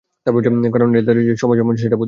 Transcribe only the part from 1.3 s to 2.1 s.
সবাই সমান সেটা বোঝায়।